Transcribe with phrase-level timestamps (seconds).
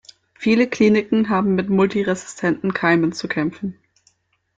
[0.33, 3.77] Viele Kliniken haben mit multiresistenten Keimen zu kämpfen.